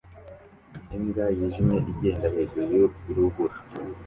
Imbwa 0.95 1.25
yijimye 1.37 1.77
igenda 1.91 2.27
hejuru 2.35 2.75
yurubura 3.05 3.55